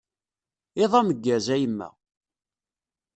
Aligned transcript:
Iḍ 0.83 0.93
ameggaz, 0.99 1.47
a 1.53 1.57
yemma. 1.61 1.89